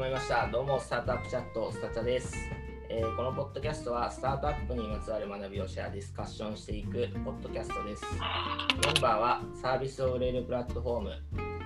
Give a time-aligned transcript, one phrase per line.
[0.00, 0.48] まりました。
[0.50, 2.34] どうも、スタートアップチャット、スタチャです、
[2.88, 8.02] えーこのポッドキャストは、スタートアップにまつわる学びをシェア、ディスカッションしていくポッドキャストです。
[8.14, 8.18] メ
[8.98, 11.10] ンバーは、サービスを売れるプラットフォーム、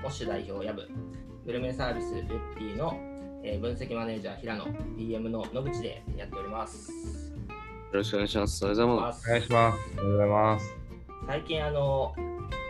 [0.02, 0.82] モッシュ代表、ヤブ、
[1.46, 2.98] グルメサービス、ルッティの、
[3.44, 6.90] えー分析マネージャー、平野、DM の野口でやっております。
[7.30, 7.38] よ
[7.92, 8.64] ろしくお願いします。
[8.64, 9.28] おはようございます。
[9.28, 9.78] お願いします。
[9.94, 10.76] おはようございます。
[11.28, 12.12] 最近、あの、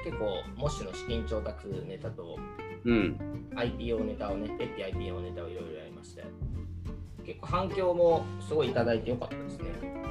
[0.05, 2.37] 結構、モッシュの資金調達ネタと、
[2.85, 3.34] うん。
[3.57, 6.25] IPO ネタをね、レッティ IPO ネタをいろいろやりまして、
[7.25, 9.71] 結構反響もすごいいただいてよかったですね。
[9.83, 10.09] なんか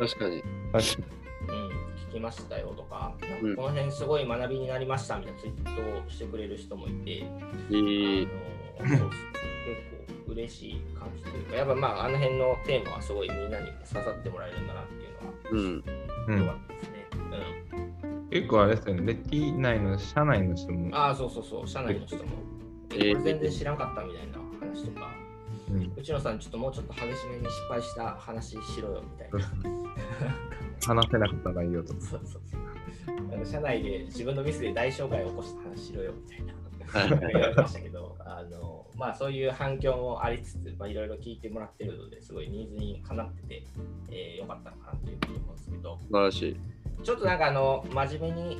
[0.00, 0.42] 確かに。
[0.72, 1.08] 確か
[1.46, 1.68] うん、
[2.10, 3.14] 聞きましたよとか、
[3.56, 7.22] この辺すごい学びになりましたみたいなツイートをしてくれる人もいて、い
[8.22, 8.28] い。
[8.80, 9.14] あのそうそう結
[10.26, 15.84] 構嬉しい感じというか、やっぱまああの辺のテーマはすごいみんなに刺さってもらえるんだなっていううん。
[16.26, 16.90] うのは良かん、ったですね。
[18.30, 22.22] 結構あれですよね、レッティ内の社内の人もうん、、ああ、そうそうそう、社内の人も、
[22.98, 25.10] 全然知らんかったみたいな話とか、
[25.70, 29.40] うん、内野さん、ちょっともうちょっと激しめに失敗した話しろよみたいな。
[30.86, 32.00] 話せなかった内容とか。
[32.00, 33.46] そうそうそう。
[33.46, 36.54] 社内で自分のミスで大障害を起こした話しろよみたいな。
[36.86, 43.66] はい言われましたけど、あのまあ、そういう反響もありつつ、まあ、いろいろ聞いてもらってるのですごいニーズにかなってて、
[44.10, 46.56] えーよかったのかなというふうに思うんですけど、素晴らしい。
[47.02, 48.58] ちょっとなんかあの真面目に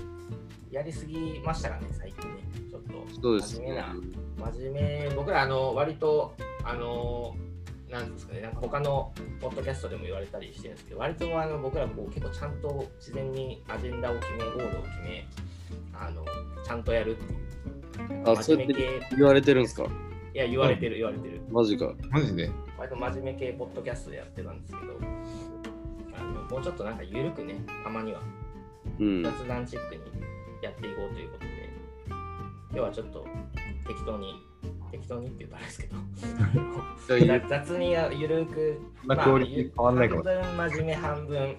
[0.71, 2.43] やりすぎましたかね、最近ね。
[2.71, 4.51] ちょっとそうですね真面目な。
[4.53, 7.37] 真面目、僕らあの割と、あの、
[7.91, 15.27] なんですかね、なんか他のポッドキャストでも言われたりしてるんですけど、割とあの僕らこう結構ちゃんと自然にアジェンダを決め、ゴールを決め、
[15.95, 16.25] あの
[16.65, 17.37] ちゃんとやるってい
[18.17, 18.23] う。
[18.29, 19.85] あ、そうやって真面目系、言われてるんですか？
[20.35, 21.41] いや、言われてる、言われてる。
[21.49, 21.95] マジか。
[22.11, 22.51] マジで？
[22.77, 24.99] 割と真面目系ポッドキャストでやってたんですけど、
[26.51, 28.21] もうちょっとなんか緩くね、たまには。
[28.99, 29.23] うん。
[29.23, 30.03] 雑談チックに
[30.63, 31.71] やっていこうということで、
[32.71, 33.27] 今日はちょっと
[33.87, 34.35] 適当に、
[34.91, 35.97] 適当にって言うとあれですけど、
[37.07, 40.23] 雑雑にゆるく、そんなクオリティ変わんないかも。
[40.23, 41.57] しれ半分真面目、半分、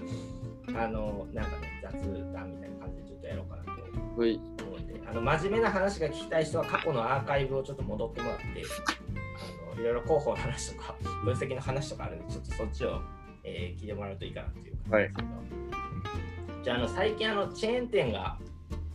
[0.76, 1.94] あの、なんかね、雑
[2.34, 3.72] 談みたいな感じでちょっとやろうかなと。
[4.16, 13.02] 思うんで、あの、真面目な話が聞きたい人は過去のアーカイブをちょっと戻ってもらって、あのいろいろ広報の話とか、分析の話とかあるんで、ちょっとそっちを、
[13.46, 18.38] えー聞いてもらうといいかなっていう感じですけど、じゃあ、あの、最近、あの、チェーン店が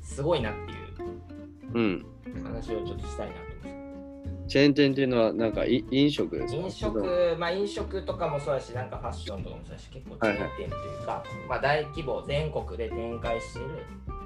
[0.03, 0.59] すごいなって
[1.73, 2.05] うん。
[2.27, 6.61] いう話をちょっとしたいなと思うんですけどチェーン店っていうのは、なんかい飲食ですか？
[6.61, 13.69] 飲食、まあ飲食とかもそうだし、なんかファッションとかもそうだし、結構チェーン店というか、まあ大規模、全国で展開している、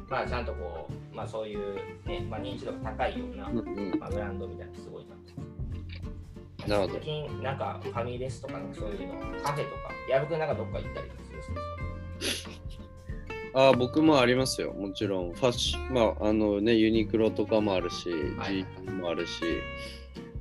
[0.09, 1.77] まあちゃんとこう、まあそういう、
[2.07, 3.99] ね、まあ認知度が高いような、うんうん。
[4.01, 5.21] まあ、ブランドみたいなのすごいなと。
[6.69, 12.45] なるほど最近、なんかファミレスとかそういうの、カフェとか、やぶくんなんかどっか行ったりするんです
[13.53, 13.69] か？
[13.69, 14.73] あ、僕もありますよ。
[14.73, 15.33] もちろん。
[15.33, 19.43] ファッション、まあ、あのね、ユニクロとかもあるし、はい G もあるし、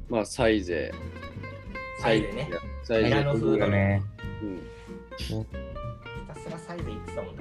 [0.10, 0.92] まあ、サイゼ。
[2.00, 2.50] サイゼね。
[2.84, 3.10] サイゼ。
[3.10, 4.02] ミラノ風だね
[4.42, 4.62] うん。
[5.18, 5.34] ひ
[6.28, 7.36] たすらサイズ行ってたもん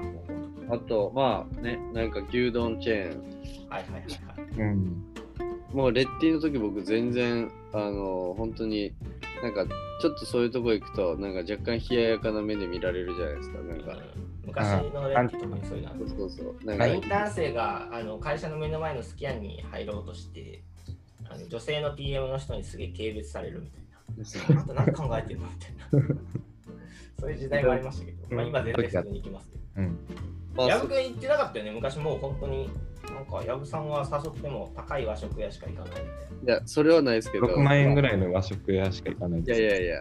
[0.68, 0.74] な。
[0.74, 3.68] あと、まあね、なんか牛丼チェーン。
[3.70, 4.70] はいはいはいはい。
[4.70, 5.04] うん。
[5.72, 8.92] もうレッティの時僕全然あの本当に
[9.42, 9.64] なんか
[10.00, 20.62] ちょっとそういうとこ行くとなんか若干冷ややかな目で見られるじゃないですかなんかうん昔のレッティとかにそういうのあるそうそうそうなんまあ、かインターン生があの会社の目の前のスキャンに入ろうとして
[21.30, 23.82] あの女性の PM の人にすげえ軽蔑されるみたいな。
[24.60, 26.18] あと何考えてんのみたいな。
[27.18, 29.62] そういう時代がありましたけど、まあ、今全然普通に行きますけど。
[29.76, 29.98] うん。
[30.54, 32.68] まあ矢部君行ってなかったよね、昔もう本当に。
[33.30, 39.62] なんか矢部さんは誘っても高い和食屋しか行かないみたいいやそれはないですけど6万円ぐいらいの和食屋しか行かないいです。
[39.62, 40.00] やいや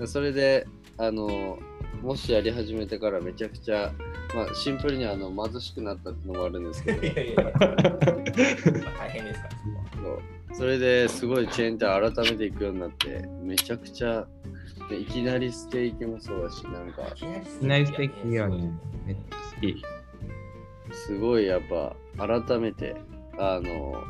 [0.00, 0.66] やそれで
[0.98, 1.58] あの
[2.02, 3.92] もしやり始めてからめちゃくちゃ
[4.34, 7.08] まあシンプルにあの貧しくなったってのもあるんですけどな。
[7.08, 7.56] いやいやいや、まあ
[8.98, 10.18] 大変ですから、そこは。
[10.18, 10.22] そ
[10.54, 14.24] うそれですごいチェーン店改めて行くようになってめちゃくちゃ
[14.88, 18.70] でいきなりステーキもそうだしなんかいきなりスいきなりステーキいいよね。
[19.06, 19.84] めっちゃ好き。
[20.94, 21.96] すごいやっぱ
[22.44, 22.96] 改めて
[23.38, 24.02] あの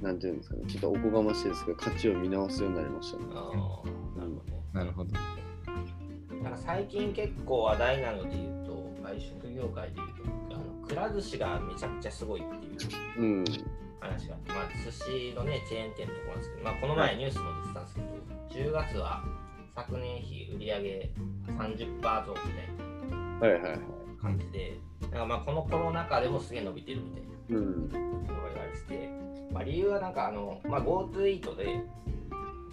[0.00, 4.58] なんていうんですかねちょっとおこがましいですけど価値を見直すようになりましたねあーなるほどね。
[4.72, 5.10] なるほど。
[6.42, 10.08] なんか最近結構話題なので言うと、外食業界で言う
[10.50, 13.44] と、あのくら寿司がめちゃくちゃすごいっていううん
[14.00, 18.00] 話があって、まあ、寿司のね、チェーン店のところなんですけど、まあ、この前ニュースも出てたんですけ
[18.62, 19.24] ど、10月は
[19.74, 21.10] 昨年比売上
[21.46, 23.80] 30%増みたいなはいはいはい
[24.28, 27.28] 感じで、なんかまあこのコロナ禍でもすげえ伸びてるみたいな。
[27.50, 29.10] うんところが言われてて、
[29.50, 31.80] まあ、理由はなんかあの、まあ、GoTo イートで、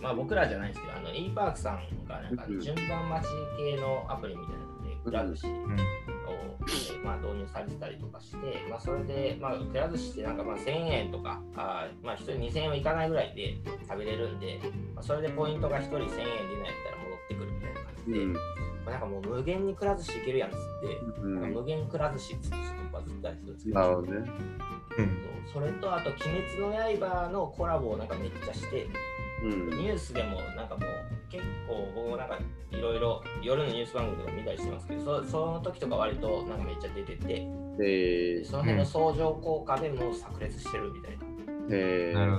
[0.01, 5.77] まあ、僕らじゃないんですけど、あの e パークさんがなんかうん順番待ち系のアプリみたいなので、くら寿司をうん。
[6.67, 8.37] えーまあ、導入されてたりとかして、
[8.69, 13.57] まあ、それで、まあ、くら寿司ってなんかまあ1000円とか、あーまあ、1人2000円はいかないぐらいで
[13.87, 14.59] 食べれるんで、
[14.95, 16.29] まあ、それでポイントが1人1000円でないやっ
[16.85, 18.33] たら戻ってくるみたいな感じで、うん。
[18.85, 21.35] まあ、なんかもう無限にくら寿司いけるやんっつって、うん。
[21.41, 24.17] なんか無限くら寿司っつってちょっとバズったりするんですけど、なるほどね。
[24.17, 24.25] うん。
[25.53, 28.87] そうそれとあと「鬼滅の刃」のコラボをなんかめっちゃして、
[29.43, 29.69] うん。
[29.69, 30.89] ニュースでもなんかもう
[31.29, 32.39] 結構僕もなんか
[32.71, 37.47] いろいろ夜のニュース番組とか見たりしてますけどそその時とか割となんかめっちゃ出てて
[37.79, 42.35] えでその辺の相乗効果でもう炸裂してるみたいな、ー、えなるー、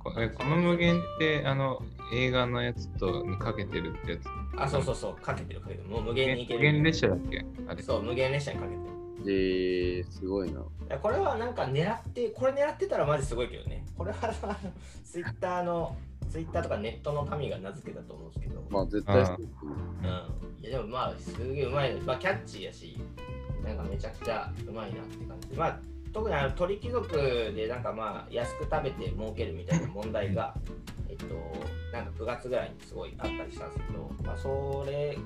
[0.00, 1.82] ほどこえこの無限ってあの
[2.14, 4.41] 映画のやつとにかけてるってやつ。
[4.56, 5.88] あそうそうそうかけてるかけてる。
[5.88, 7.44] もう無限にいけ無限る列車だっけ？
[7.68, 7.82] あれ。
[7.82, 8.82] そう無限列車にかけてる。
[9.24, 10.62] えー、すごいな。
[10.98, 13.84] これはなんか狙ってこれ狙ってたらマジすごいけどね。
[13.96, 14.56] これは
[15.04, 15.96] ツイッターの
[16.28, 22.98] ツイッターとかネットの民が名付けたと思うんですけど、まあ、絶対そううん、いやでもまあすげえうまい、まあ、キャッチーやし
[23.62, 25.48] なんかめちゃくちゃうまいなって感じ。
[25.50, 25.78] でまあ
[26.12, 27.16] 特にあの鳥貴族
[27.54, 30.54] でなんかまあ安く食べて儲けるみたいな問題が
[31.08, 31.26] えっと
[31.92, 35.18] なんか9月ぐらいにすごいあったりしたんですけど、まあ、それ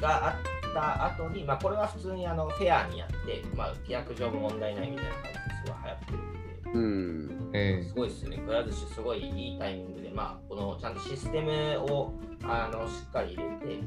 [0.00, 0.34] があっ
[0.74, 6.32] た後にまあこれは普通にあのフェアにやってまあ規約上も問題ないみたいな感じですごい流行ってるんで
[6.72, 7.50] うん。
[7.52, 8.38] えすごいですよね。
[8.38, 11.52] くら寿司すごいいいタイミングで、まあ、このちゃんとシステム
[11.92, 12.12] を
[12.44, 13.80] あのしっかり入れて、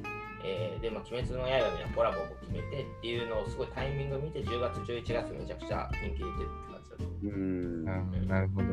[0.48, 6.26] えーで、まあ、鬼滅の刃みたいなコラボを決めてっていうのをすごいタイミングを見て、10月、11月めちゃくちゃ人気出てるって
[6.72, 7.26] 感じだと思う。
[7.26, 7.86] うん。
[7.86, 8.68] ー、なるほど。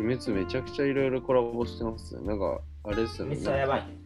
[0.00, 2.26] 鬼滅めちゃくちゃいろいろコラボしてますね。
[2.26, 3.36] なんか、あれですよね。
[3.36, 3.98] 鬼滅はやばいね。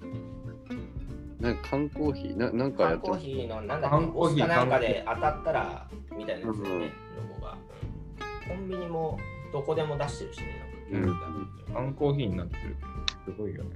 [1.40, 2.36] なんか缶コーヒー？
[2.36, 3.24] ななんかや缶ってます？
[3.24, 7.52] コーヒーのなんだっけ、缶コーヒーオスかなんかで当たったらみたいなやつだようんね、ロゴが。
[7.52, 7.58] うん
[8.48, 9.18] コンビニも
[9.52, 10.46] どこでも出してるしね。
[10.90, 11.10] なんか
[11.72, 12.76] 缶コーヒーになってる。
[13.24, 13.70] すごいよね。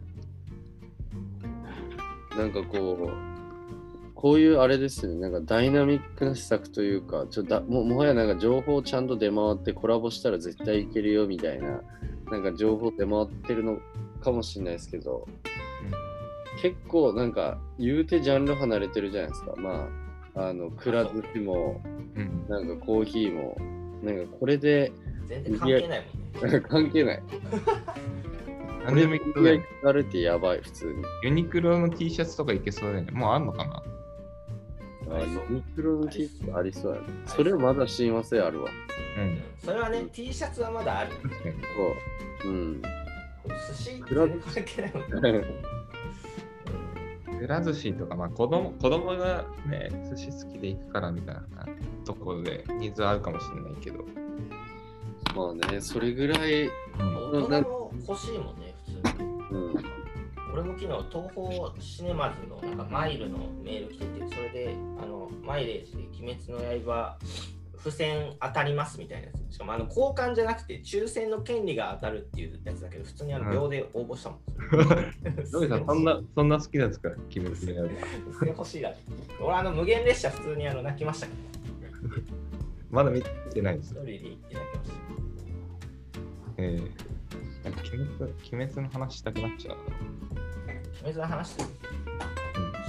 [2.37, 3.37] なんかこう、
[4.15, 5.21] こういうあれですよね。
[5.21, 11.83] なんかダイナミックな施策というか、ちょだももはやなんか情報ちゃんと出回ってコラボしたら絶対いけるよみたいな、
[12.31, 13.79] なんか情報出回ってるの
[14.21, 15.27] かもしれないですけど、
[16.63, 19.55] 結構なんか言うてジャンル離れてるじゃないですか。
[19.57, 19.89] ま
[20.35, 21.81] あ、あの、くら寿司も、
[22.17, 22.47] うん。
[22.49, 23.57] なんかコーヒーも、
[24.03, 24.93] なんかこれで
[25.27, 26.05] 全然関係ない
[26.41, 26.61] もんね。
[26.61, 27.23] 関係ない。
[28.87, 31.03] なんでもいけそうだよねやばい、普通に。
[31.23, 33.11] ユニクロの T シャツとかいけそうだよね。
[33.13, 33.83] もうあんのかな？
[35.17, 37.07] あ、ユニクロの T シャツありそうやね。
[37.09, 38.71] りそれはまだ親和性あるわ。
[39.19, 39.43] うん。
[39.65, 41.11] それはね、T シャツはまだある。
[41.17, 41.55] 確かに。
[42.43, 42.53] そう。
[42.53, 42.83] うん。
[43.47, 45.45] 寿司全然関係ないもんね。
[47.39, 51.43] くら寿司とか、まあ子供子供がね、寿司好きで行くからみたいな
[52.05, 54.05] ところでニーズあるかもしれないけど。
[55.35, 58.75] まあね、それぐらい、うん大人も欲しいもんね。
[60.53, 67.19] 俺も昨日、東宝シネマズのなんかマイルのメール来てて、それで、あの、マイレージで鬼滅の刃、
[67.77, 69.55] 付箋当たりますみたいなやつ。
[69.55, 74.41] しかも、あの、交換じゃなくて、抽選の権利が当たるっていうやつだけど、普通にあの秒で応募したもん。
[75.53, 77.95] どうさん、そんな、そんな好きなんですか鬼滅の刃。
[78.33, 78.99] 付箋欲しいなって。
[79.41, 81.39] 俺、あの、無限列車普通にあの泣きましたけど、
[82.91, 83.99] まだ見てないです一。
[83.99, 84.97] 人で行って泣きました。
[86.59, 86.91] えー、
[87.67, 89.83] なんか鬼滅鬼滅の話したくなっちゃうな。
[91.03, 91.49] 鬼滅の話？
[91.49, 91.67] する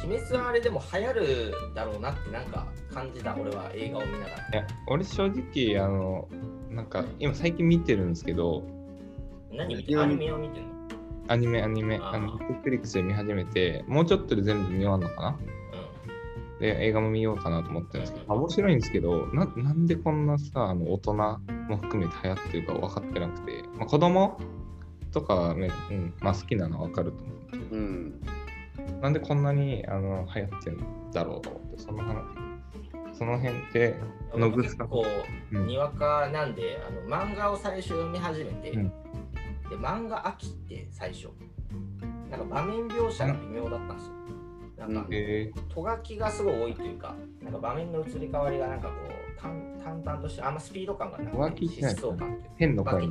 [0.06, 4.30] 鬼滅はあれでも流行るだろうなってなんか感じた俺は映画を見ながら。
[4.30, 6.30] いや、俺正直、あの、
[6.70, 8.64] なんか今最近見てるんですけど、
[9.52, 10.72] 何見てるアニメを見てるの？
[11.30, 12.10] アニメ、アニメ、あー。
[12.10, 15.40] あの、ネットフリックスで見始めて、もうちょっとで全部見終わるのかな？
[16.60, 24.40] で、映画も見ようかなと思ってるんですけど、面白いんですけど、ななんでこんなさ、あの大人も含めて流行ってるか分かってなくて、まあ、子供
[25.12, 28.22] とかはね、うんまあ、好きなのは分かると思うけど、うん。
[29.02, 32.24] なんでこんなにあの流行ってるんだろうと思って、その話、
[33.14, 33.96] その辺って、
[34.34, 34.78] うん、野口さん。
[34.78, 35.06] 結構
[35.54, 35.68] うん。
[35.68, 38.90] にわかなんであの漫画を最初読み始めて、うん。
[38.90, 38.94] で
[39.76, 41.30] 漫画飽きって最初。
[42.30, 44.14] なんか場面描写が微妙だったんですよ。
[44.78, 45.10] なんか、
[45.74, 52.50] とがきがすごい多いというかなんか場面の移り変わりがなんかこう淡淡々としてあんまスピード感がなくて疾走感っていうか。
[52.58, 53.10] 変の声。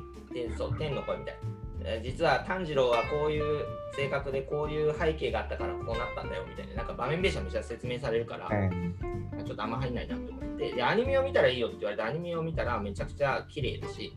[0.79, 1.41] 天の声みたいな。
[1.41, 1.56] えー
[2.03, 3.65] 実は炭治郎はこういう
[3.95, 10.73] 性格でこういう背景があったからこうなったんだよみたいななんか場面描写めっちゃ説明されるから、ーちょっとあんま入んないなと思って。
[10.73, 14.13] でアニメを見たらいいよって言われてアニメを見たらめちゃくちゃ綺麗だし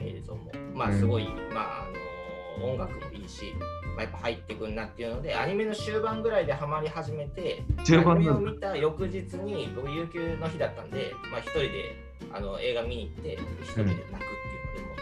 [0.00, 0.50] 映像も。
[0.74, 1.90] まあすごい、まああ
[2.60, 3.52] の音楽もいいし、
[3.96, 11.68] まあ、やっぱ入ってくんなっていうのでアニメの終盤ぐらいでハマり始めてアニメを見た翌日に僕有給の日だったんで、まあ、一人で
[12.32, 14.06] あの映画見に行って一人で泣く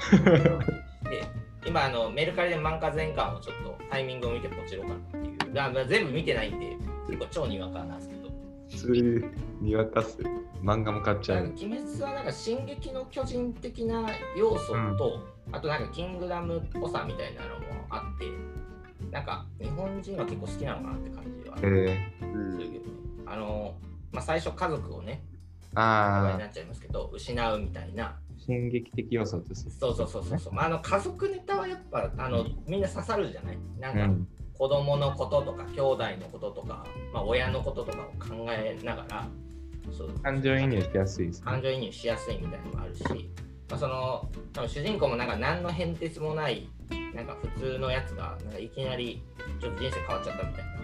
[0.07, 0.59] っていうのでも、
[1.11, 6.77] で今あのメルカリで漫画全巻をちょっとタイミングを見てポチろうかなっていう全部見てないんで
[7.09, 8.25] 結構超にわかなんですけど
[8.69, 9.03] それ
[9.61, 10.19] 見渡す。
[10.63, 11.45] 漫画も買っちゃう。
[11.45, 14.07] 鬼滅はなんか進撃の巨人的な
[14.37, 15.21] 要素と、
[15.53, 18.27] あとなんかキングダムっぽさみたいなのもあって、
[19.11, 21.91] なんか日本人は結構好きなのかなって感じはすえる
[22.23, 22.81] うんけどね。
[23.27, 23.75] あの、
[24.11, 28.17] まあ、最初家族をね、ー、あになっちゃいますけど、失うみたいな。
[28.47, 29.69] 進撃的要素です。
[29.79, 30.53] そうそうそうそうそう。
[30.55, 34.29] まあ、あの家族ネタはやっぱあのみんな刺さるじゃないなんか、うん。
[34.57, 39.29] 子供のこととか兄弟のこととか、まあ、親のこととかを考えながら
[39.91, 41.45] そう感情移入しやすいですね。
[41.45, 43.03] 感情移入しやすいみたいなのもあるし、
[43.69, 46.69] まあ、その多分主人公もなんか何の変哲もない
[47.15, 49.23] なんか普通のやつがなんかいきなり
[49.61, 50.75] ちょっと人生変わっちゃったみたいな。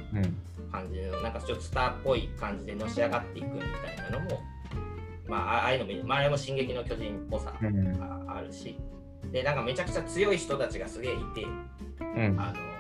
[0.70, 4.40] 感じのなんかちょっとスターっぽい感じでのし上がっていくみたいなのも
[5.30, 7.98] まああああいうのも、まあ、あれも「進撃の巨人」っぽさうん。
[7.98, 8.76] があるし。
[9.30, 12.40] でなんかめちゃくちゃ強い人たちがすげえいてうん。
[12.40, 12.70] あの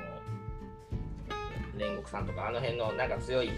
[1.80, 3.50] 煉獄さんとかあの辺のなんか強い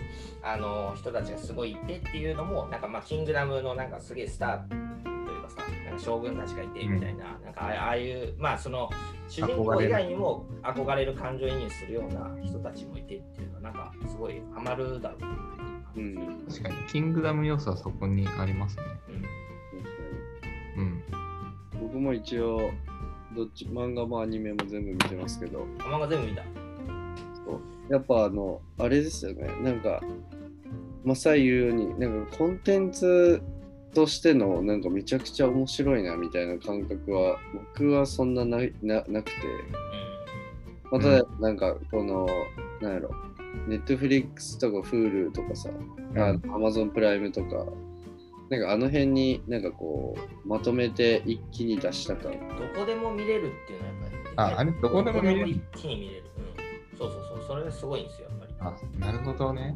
[0.42, 8.90] あの人たちがすごいいてっていうのもなんかまあキングダムのなんかすげえスターというかさなんか将軍たちがいてみたいな,、なんかああいうまあその
[9.28, 18.82] 主人公以外にも憧れる感情移入するような人たちもいてっていうのはなんかすごいハマるだろうなっていう感じ確かに、キングダム要素はそこにありますね。
[20.76, 20.82] うん。
[20.82, 21.02] うん。
[21.80, 22.70] 僕も一応、
[23.34, 26.42] どっち、漫画もアニメも全部見てますけど、漫画全部見た。
[27.88, 30.00] やっぱあの、あれですよね、なんか、
[31.04, 33.42] マサイ言うように、なんかコンテンツ
[33.92, 37.38] としての、なんかめちゃくちゃ面白いなみたいな感覚は、
[37.76, 39.32] 僕はそんななななくて、
[40.90, 42.26] まあ、ただ、なんか、この、
[42.80, 43.10] なんやろ、
[43.66, 45.70] ネットフリックスとか Hulu とかさ、
[46.16, 47.66] あの Amazon プライムとか、
[48.50, 52.32] なんかあの辺になんかこう、まとめて一気に出した感。
[52.32, 54.72] うん、どこでも見れるっていうのはやっぱり、ああれ？
[54.72, 55.54] どこでも見れる？
[55.54, 56.24] どこ一気に見れる。
[56.92, 58.54] うん、そうそうそう、それがすごいんですよ、やっぱり。
[58.60, 59.74] あ、なるほどね。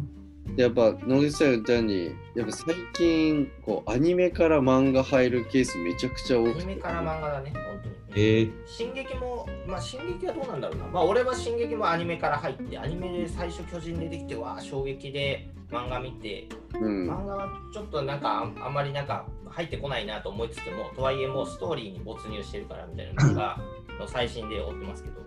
[0.54, 7.96] でやっぱ野口さんが言ったようにやっぱ最近こうアニメから漫画入るケースめちゃくちゃ多くてアニメから漫画だね、本当に。
[8.18, 10.86] えー、進撃も、まあ、進撃はどうなんだろうな。
[10.86, 23.60] まあ、俺は進撃もアニメから入って、アニメで最初巨人出てきて、わあ、衝撃で漫画見て、うん漫画はちょっとなんかああんまりなんか入ってこないなと思いつつも、とはいえもうストーリーに没入してるからみたいな漫画
[23.98, 25.20] の最新で追ってますけど。
[25.20, 25.26] うん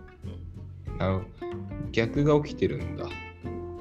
[0.98, 1.24] なるほど
[1.92, 3.06] 逆が起きてるんだ。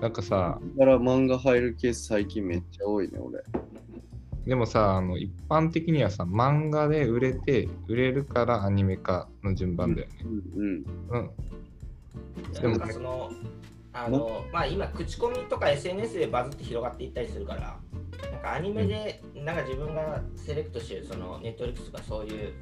[0.01, 3.43] なんかさ、だから漫画入るケース最近めっちゃ多いね俺
[4.45, 10.13] でもさ、あの一般的にはさ、漫画で売れて、売れるからアニメ化の順番だよね。
[10.23, 11.31] うんうんうん。
[12.53, 13.29] ででもなんかその、
[13.93, 17.79] あの、まあ今、口コミとか SNS でバズって広がっていったりするから、
[18.31, 22.53] なんかアニメで、なんか自分がセレクトしてる、そのネットフリックスとかそういう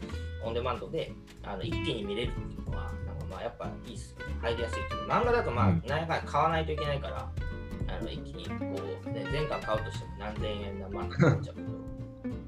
[0.44, 1.14] オンデマンドで、
[1.44, 2.92] あの一気に見れるっていうのは、
[3.30, 4.26] まあやっぱいいっすね。
[4.42, 5.08] 入りやすいっていう。
[5.08, 7.30] 漫画だとまあ、うんなんやかんや買わないといけないから、
[7.88, 11.68] あの一気にこう、ね、全巻買うとしても何千円な、まあ、かかっちゃうけど、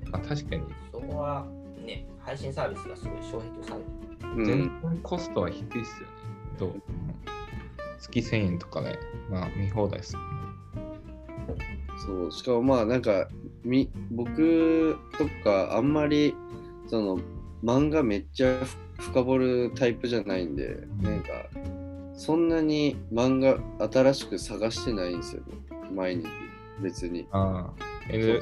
[0.12, 1.46] まあ、確かに、そこは
[1.86, 4.34] ね、配信サービスがすごい障壁をされてる。
[4.36, 6.14] うん全然コストは低いっすよね。
[6.60, 6.82] どう？
[8.00, 10.16] 月1000円とかで、まあ見放題っす。
[12.06, 13.28] そうしかもまあなんか
[13.64, 16.34] み僕とかあんまり
[16.88, 17.20] その
[17.64, 18.78] 漫画めっちゃふ
[19.12, 21.30] 深掘るタイプじゃないんで、なんか
[22.14, 23.58] そんなに漫画
[23.90, 25.54] 新しく探してないんですよね。
[25.96, 26.26] 毎日。
[26.82, 27.28] 別に。
[27.32, 28.42] ああ、えで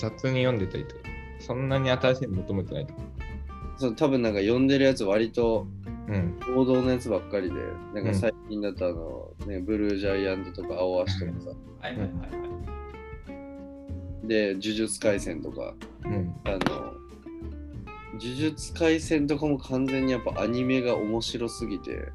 [0.00, 1.02] 雑に読んでたりとか、
[1.40, 3.00] そんなに新しいの求めてないとか？
[3.78, 5.66] そう多分なんか読んでるやつ割と
[6.08, 6.38] うん。
[6.56, 7.56] 王道のやつばっかりで
[7.94, 8.12] なんうん。
[8.12, 12.26] か最近だとあの、ね、ブルージャイアントとか青足とかさ、はいはいはいは
[14.24, 14.28] い。
[14.28, 15.74] で呪術廻戦とか。
[16.04, 16.34] うん。
[16.44, 16.58] あの
[18.18, 22.08] 呪術廻戦とかも完全にやっぱアニメが面白すぎて。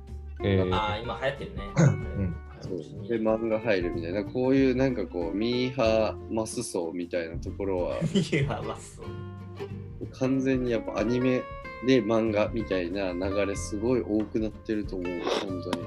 [0.43, 1.63] えー、ああ、今流行ってるね。
[2.25, 2.35] ん。
[2.61, 3.07] そう。
[3.07, 4.23] で漫画入るみたいな。
[4.23, 7.97] こういうなんかこうミーハーマス層みたいなところは。
[8.13, 9.07] いや、まあそう。
[10.19, 11.41] 完全にやっぱアニメ
[11.85, 15.21] で漫画みたいな流れすごい多くなってると思う。
[15.47, 15.85] 本当に。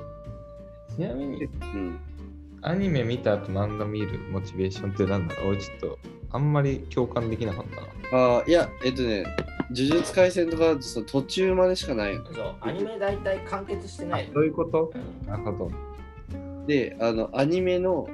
[0.97, 1.99] ちなみに、うん。
[2.63, 5.35] アニメ見た後漫画見るモチベーションってなんだ？
[5.35, 5.99] ろう俺ちょっと、
[6.31, 8.25] あんまり共感できなかったな。
[8.25, 9.25] ああいやえっとね
[9.71, 14.31] 呪術廻戦とかその途中までしかないのそう、アニメ大体完結してない。
[14.33, 14.93] どういうこと？
[14.95, 15.71] うんなるほど。
[16.67, 18.09] であのアニメの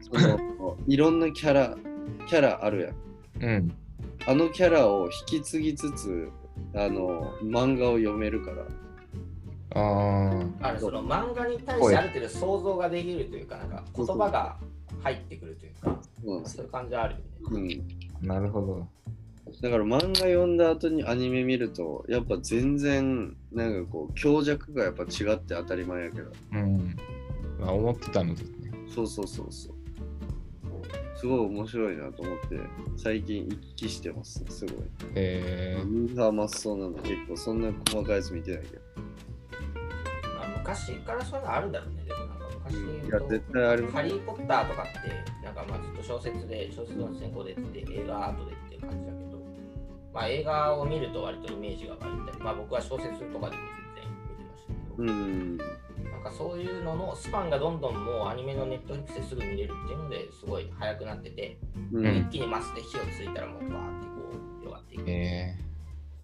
[0.00, 1.76] そのいろんなキャラ
[2.26, 2.94] キャラある
[3.40, 3.74] やんうん。
[4.26, 6.28] あのキャラを引き継ぎつつ
[6.74, 8.62] あの漫画を読めるから
[9.74, 14.56] ああのその漫画に対してある程度想像ができるというか、なんか言葉が
[15.02, 17.80] 入ってくるというか、そうなんそういう感じはあるよね。
[18.22, 18.86] うんあ、なるほど。
[19.62, 26.96] だから漫画読んだ後にアニメ見るとやっぱ全然なんかこう強弱がやっぱ違って当たり前やけどうん。
[27.60, 28.72] まあ、思ってたのとね。
[28.92, 29.82] そうそうそうそう
[31.22, 32.58] すごい面白いなと思って、
[32.96, 34.74] 最近行き来してます、すごい。
[35.14, 38.82] えー、ミーハーマスそうなの結構そんな細かいやつ見てないけど。
[40.36, 42.02] まあ、昔からそういうのあるんだろうね。
[42.08, 49.31] でもなんか昔で言いうや、と、絶対ありますハリー・ポッターとかって、なんかまあずっと小説で、小説の先行でって映画後でっていう感じだけど、
[50.12, 52.00] まあ映画を見ると割とイメージが湧い
[52.30, 53.62] たり、まあ僕は小説とかでも
[53.96, 55.56] 全然見てましたけど、うん。
[55.56, 55.64] な
[56.18, 61.58] んかそういうののスパンがどんどんもうアニメのネットフリックスですぐ見れるっていうのですごい早くなってて、
[61.92, 62.06] うん。
[62.06, 65.04] うん一気にマスで火をついたらもうバーってこう広がっていく。
[65.08, 65.56] え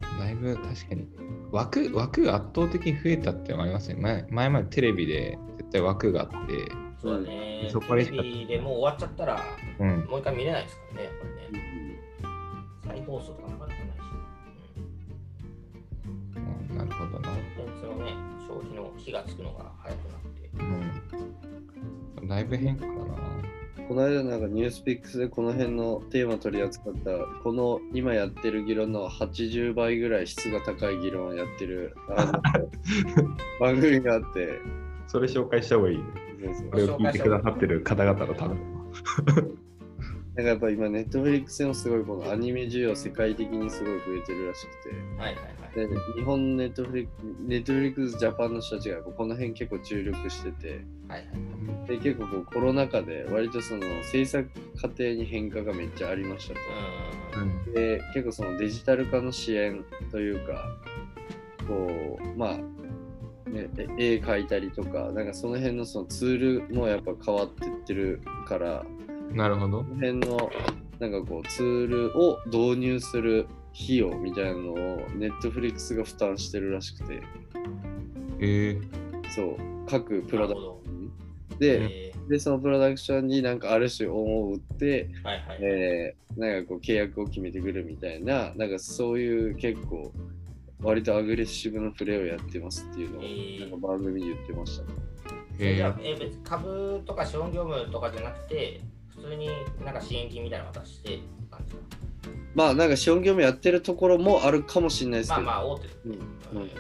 [0.03, 1.09] ー、だいぶ確かに
[1.51, 3.95] 枠枠が圧倒的に増えたっていうのがありますね。
[4.01, 6.37] 前前までテレビで絶対枠があって、
[7.01, 7.69] そうだね。
[7.73, 9.43] そこテレビでもう終わっちゃったら、
[9.79, 11.11] うん、もう一回見れないですからね。
[13.09, 14.03] 再放送とかなかなかないし。
[16.37, 17.29] うんなるほどな。
[17.29, 18.13] コンテンツのね、
[18.47, 20.51] 消費の火がつくのが早くなって。
[22.21, 22.99] うん、だいぶ変化だな。
[23.89, 27.11] この間なんかニュースピックスでこの辺のテーマ取り扱った
[27.43, 32.33] この今やってる議論の80倍ぐらい質が高い議論をやってるあの
[33.59, 34.61] 番組があって
[35.07, 36.05] それ紹介した方がいいね。
[36.71, 38.61] それを聞いてくださってる方々のために。
[40.39, 44.91] なんかやっぱ今ネットフリックスでもすごいこのアニメ需要世界的にすごい増えてるらしくて
[45.21, 45.45] はいはい
[45.77, 45.89] はい。
[45.89, 47.13] で日本ネットフリッ
[47.45, 51.89] ネットフリックスジャパンの人たちがこの辺結構注力しててはいはい。
[51.89, 54.49] で結構こうコロナ禍で割とその制作
[54.81, 57.73] 過程に変化がめっちゃありましたと。
[57.73, 60.65] で結構そのデジタル化の支援というか
[61.67, 62.59] こうまあ
[63.51, 68.85] ね、え絵描いたりとかなんかその辺のそのツールもやっぱ変わってってるから
[69.33, 69.85] なるほどこ。
[69.85, 70.51] の辺の
[70.99, 74.77] なんかこうツールを導入する費用みたいなのを
[75.15, 77.23] ネットフリックスが負担してるらしくて
[78.41, 79.57] えー、そう
[79.89, 80.61] 各プロダク。
[80.61, 81.11] ションに
[81.59, 85.59] でえでそのプロダクションになんかある種恩を売ってーはいはい。
[85.63, 90.13] えー、なんかこう契約を決めてくるみたいな、なんかそういう結構、
[90.81, 94.89] 割とアグレッシブなプレーをやってますっていうのを、えーなんか番組で言ってましたね。
[95.59, 98.98] じゃあえー、え別に株とか資本業務とかじゃなくて、普
[99.29, 99.49] 通に
[99.85, 101.79] なんか支援金みたいなの渡してって感じだ
[102.55, 105.89] まあなんか資本業務やってるところもあるかもしれないですけど、まあまあ、大手。
[106.05, 106.19] うんうん
[106.63, 106.71] うん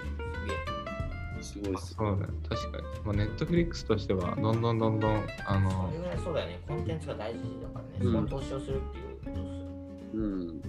[1.41, 1.95] すごいです。
[1.95, 2.33] そうだね。
[2.49, 2.85] 確かに。
[3.05, 6.61] まあ、ネットフリックスとしては、どんどんどんどん、あそのれ、ぐらいそうだよね。
[6.67, 7.89] コンテンツが大事だからね。
[8.01, 9.67] うんそこに投資をするっていうことですよ。
[10.15, 10.63] うん。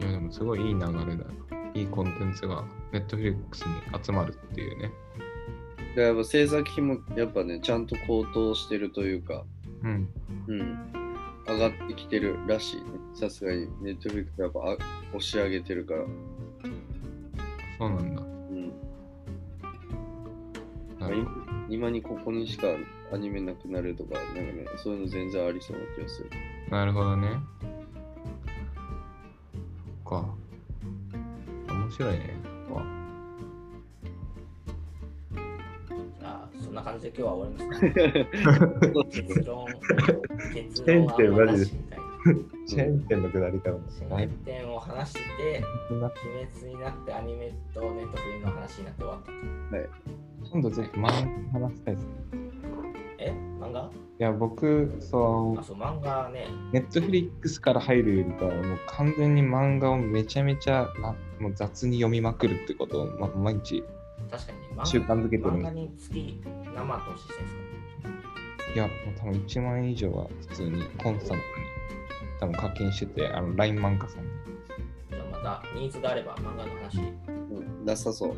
[0.00, 1.14] いやでもすごいいい流れだな。
[1.74, 4.92] いいコンテンツがネットフリックスに集まるっていうね。
[5.96, 9.44] でやっぱ制作費もやっぱね、ちゃんと高騰してるというか、
[9.82, 10.08] うん。
[10.48, 10.78] うん。
[11.46, 12.82] 上がってきてるらしいね。
[13.14, 14.72] さすがにネットフリックスやっぱあ
[15.08, 16.04] 押し上げてるから。
[17.78, 18.22] そうなんだ。
[18.22, 18.72] うん。
[21.00, 22.66] 今今にここにしか
[23.12, 26.30] アニメなくなるとか、なんかね、そういうの全然ありそうな気がする。
[26.70, 27.28] どなるほどね。
[30.04, 30.34] そっか。
[31.68, 32.37] 面白いね。
[36.78, 39.04] な感じで今日は終わりますか。
[39.10, 39.66] 結論、
[40.54, 42.08] 結論はあんまなしみたいな。
[42.66, 43.80] チェーン店のくだりからも。
[43.88, 44.28] 新はい。
[44.44, 49.32] 点を話してて、鬼滅になってアニメとネットフリの話になって終わった。
[50.50, 52.12] 今度ちょっと漫画話したいですね。
[53.18, 53.32] え？
[53.60, 53.90] 漫画？
[54.20, 56.46] いや、僕、そあ、そう、漫画ね。
[56.70, 63.84] う、ネットフリックスから入るよりかは、もう完全に漫画をめちゃめちゃなもう雑に読みまくるってことを、ま、毎日、
[64.30, 66.40] 確かにね、習慣づけてる漫画に月
[66.74, 68.74] 何万投資してるんですか？
[68.74, 71.42] いや、もう多分1万円以上は普通にコンスタントに
[72.40, 74.30] 多分課金してて、あの、LINE 漫画さんに。
[75.10, 76.98] じゃあまたニーズがあれば漫画の話。
[76.98, 78.34] うん、なさそう。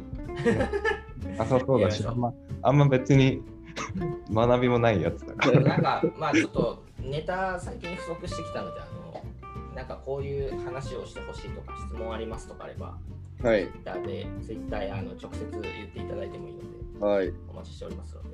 [1.38, 3.42] あ、そうそうだし、あんま、あんま別に
[4.32, 5.60] 学びもないやつだから。
[5.60, 12.96] なんか、まあちょっとネタ最近不足してきたので、あの、なんかこういう話をしてほしいとか質問ありますとかあれば、
[13.42, 13.68] はい。
[13.68, 16.60] Twitter で、Twitter やあの直接言っていただいてもいいの
[17.00, 17.32] で、はい。
[17.48, 18.28] お待ちしておりますので。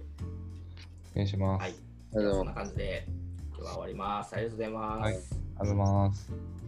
[1.13, 1.63] お願いします。
[1.63, 1.75] はい。
[2.13, 3.07] そんな感じで、
[3.51, 4.35] 今日は終わります。
[4.35, 5.03] ありがとうございます。
[5.03, 5.15] はい
[5.59, 6.66] ありがとうございます。